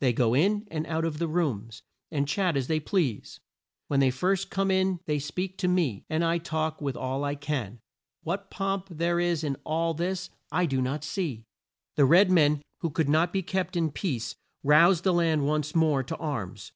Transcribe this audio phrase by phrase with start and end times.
[0.00, 3.40] They go in and out of the rooms and chat as they please.
[3.88, 7.34] When they first come in they speak to me, and I talk with all I
[7.34, 7.80] can.
[8.24, 11.46] What pomp there is in all this I do not see!"
[11.96, 16.02] The red men, who could not be kept in peace, roused the land once more
[16.02, 16.72] to arms.